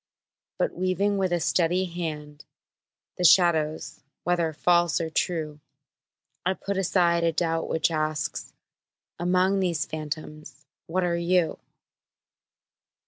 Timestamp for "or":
4.99-5.11